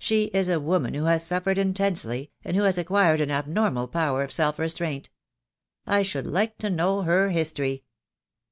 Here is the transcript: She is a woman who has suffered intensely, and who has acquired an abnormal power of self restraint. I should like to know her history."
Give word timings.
She 0.00 0.24
is 0.34 0.48
a 0.48 0.58
woman 0.58 0.94
who 0.94 1.04
has 1.04 1.24
suffered 1.24 1.56
intensely, 1.56 2.32
and 2.42 2.56
who 2.56 2.64
has 2.64 2.76
acquired 2.76 3.20
an 3.20 3.30
abnormal 3.30 3.86
power 3.86 4.24
of 4.24 4.32
self 4.32 4.58
restraint. 4.58 5.10
I 5.86 6.02
should 6.02 6.26
like 6.26 6.58
to 6.58 6.70
know 6.70 7.02
her 7.02 7.30
history." 7.30 7.84